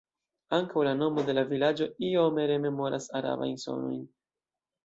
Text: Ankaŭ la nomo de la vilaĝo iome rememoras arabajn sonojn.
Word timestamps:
Ankaŭ 0.57 0.85
la 0.87 0.93
nomo 1.01 1.25
de 1.27 1.35
la 1.39 1.43
vilaĝo 1.51 1.87
iome 2.07 2.47
rememoras 2.53 3.09
arabajn 3.21 3.63
sonojn. 3.67 4.05